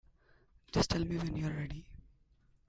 [0.71, 1.85] Just tell me when you're ready.